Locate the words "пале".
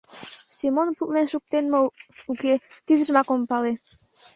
3.49-3.73